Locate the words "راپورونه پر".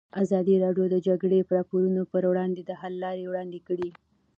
1.57-2.23